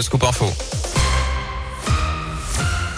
[0.00, 0.77] Scoop Info.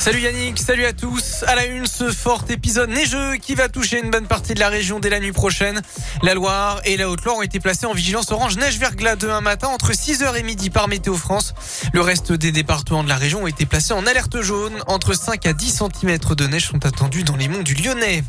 [0.00, 1.44] Salut Yannick, salut à tous.
[1.46, 4.70] À la une, ce fort épisode neigeux qui va toucher une bonne partie de la
[4.70, 5.82] région dès la nuit prochaine.
[6.22, 9.68] La Loire et la Haute-Loire ont été placés en vigilance orange neige verglas demain matin
[9.68, 11.52] entre 6h et midi par Météo France.
[11.92, 14.72] Le reste des départements de la région ont été placés en alerte jaune.
[14.86, 18.24] Entre 5 à 10 cm de neige sont attendus dans les monts du Lyonnais.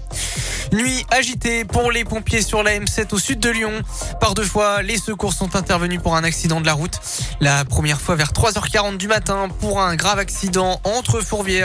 [0.74, 3.82] Nuit agitée pour les pompiers sur la M7 au sud de Lyon.
[4.20, 7.00] Par deux fois, les secours sont intervenus pour un accident de la route.
[7.40, 11.61] La première fois vers 3h40 du matin pour un grave accident entre Fourvière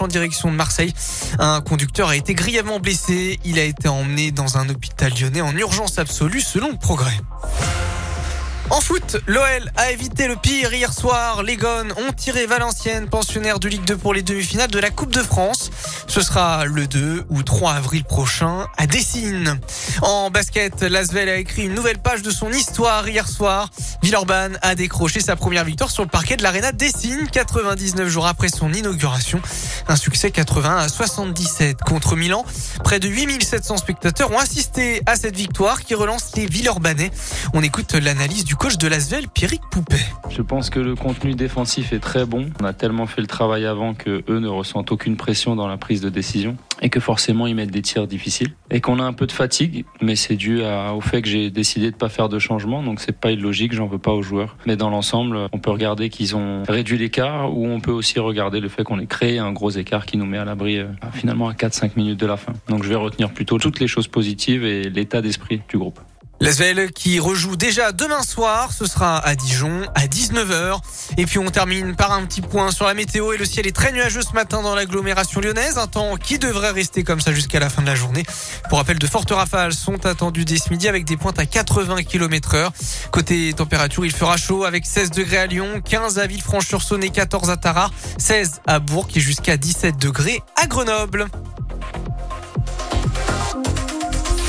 [0.00, 0.94] en direction de Marseille.
[1.38, 3.40] Un conducteur a été grièvement blessé.
[3.44, 7.18] Il a été emmené dans un hôpital lyonnais en urgence absolue selon le progrès.
[8.70, 11.42] En foot, l'OL a évité le pire hier soir.
[11.42, 15.12] Les Gones ont tiré Valenciennes, pensionnaire de Ligue 2 pour les demi-finales de la Coupe
[15.12, 15.70] de France.
[16.06, 19.60] Ce sera le 2 ou 3 avril prochain à Dessine.
[20.00, 23.68] En basket, Lasvel a écrit une nouvelle page de son histoire hier soir.
[24.02, 28.48] Villeurbanne a décroché sa première victoire sur le parquet de l'Arena Dessine 99 jours après
[28.48, 29.40] son inauguration.
[29.86, 32.44] Un succès 80 à 77 contre Milan.
[32.82, 37.12] Près de 8700 spectateurs ont assisté à cette victoire qui relance les Villeurbanais.
[37.54, 40.04] On écoute l'analyse du coach de l'Asvel, Pierrick Poupet.
[40.30, 42.50] Je pense que le contenu défensif est très bon.
[42.60, 45.76] On a tellement fait le travail avant que eux ne ressentent aucune pression dans la
[45.76, 49.12] prise de décision et que forcément ils mettent des tirs difficiles et qu'on a un
[49.12, 52.38] peu de fatigue, mais c'est dû au fait que j'ai décidé de pas faire de
[52.38, 54.56] changement, donc c'est pas illogique, j'en veux pas aux joueurs.
[54.66, 58.60] Mais dans l'ensemble, on peut regarder qu'ils ont réduit l'écart ou on peut aussi regarder
[58.60, 61.48] le fait qu'on ait créé un gros écart qui nous met à l'abri euh, finalement
[61.48, 62.52] à 4-5 minutes de la fin.
[62.68, 66.00] Donc je vais retenir plutôt toutes les choses positives et l'état d'esprit du groupe.
[66.42, 70.80] L'Asvel qui rejoue déjà demain soir, ce sera à Dijon à 19h.
[71.16, 73.76] Et puis on termine par un petit point sur la météo et le ciel est
[73.76, 77.60] très nuageux ce matin dans l'agglomération lyonnaise, un temps qui devrait rester comme ça jusqu'à
[77.60, 78.24] la fin de la journée.
[78.68, 82.02] Pour rappel, de fortes rafales sont attendues dès ce midi avec des pointes à 80
[82.02, 82.72] km heure.
[83.12, 87.50] Côté température, il fera chaud avec 16 degrés à Lyon, 15 à Villefranche-sur-Saône et 14
[87.50, 91.28] à Tarare, 16 à Bourg et jusqu'à 17 degrés à Grenoble.